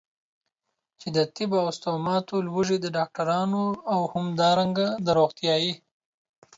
چې 0.99 1.07
د 1.15 1.17
طب 1.35 1.49
او 1.63 1.67
ستوماتولوژي 1.77 2.77
د 2.81 2.85
ډاکټرانو 2.97 3.63
او 3.93 3.99
همدارنګه 4.13 4.87
د 5.05 5.07
روغتيايي 5.17 5.73